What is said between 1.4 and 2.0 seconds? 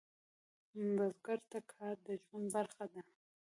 ته کار